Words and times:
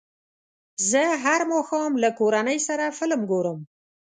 زه 0.89 1.03
هر 1.23 1.41
ماښام 1.51 1.91
له 2.03 2.09
کورنۍ 2.19 2.59
سره 2.67 2.95
فلم 2.97 3.21
ګورم. 3.31 3.59